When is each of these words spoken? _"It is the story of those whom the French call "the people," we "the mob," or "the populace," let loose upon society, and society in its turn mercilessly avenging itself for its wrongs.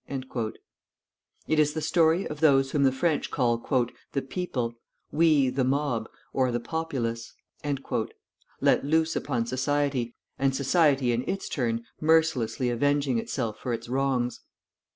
_"It 1.47 1.59
is 1.59 1.73
the 1.75 1.79
story 1.79 2.25
of 2.25 2.39
those 2.39 2.71
whom 2.71 2.81
the 2.81 2.91
French 2.91 3.29
call 3.29 3.63
"the 4.13 4.21
people," 4.23 4.73
we 5.11 5.51
"the 5.51 5.63
mob," 5.63 6.09
or 6.33 6.51
"the 6.51 6.59
populace," 6.59 7.35
let 8.63 8.83
loose 8.83 9.15
upon 9.15 9.45
society, 9.45 10.15
and 10.39 10.55
society 10.55 11.11
in 11.11 11.23
its 11.29 11.47
turn 11.47 11.83
mercilessly 11.99 12.71
avenging 12.71 13.19
itself 13.19 13.59
for 13.59 13.73
its 13.73 13.87
wrongs. 13.87 14.41